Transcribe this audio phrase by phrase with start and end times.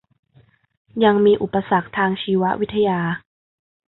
[1.03, 2.99] ยังมีอุปสรรคทางชีววิทยา